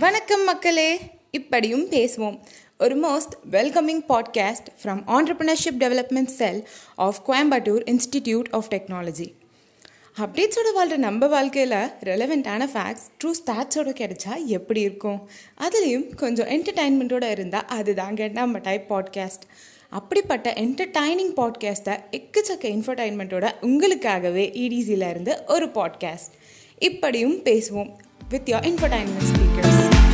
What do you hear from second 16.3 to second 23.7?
என்டர்டைன்மெண்ட்டோட இருந்தால் அதுதாங்க நம்ம டைப் பாட்காஸ்ட் அப்படிப்பட்ட என்டர்டைனிங் பாட்காஸ்ட்டை எக்கச்சக்க இன்ஃபர்டைன்மெண்ட்டோட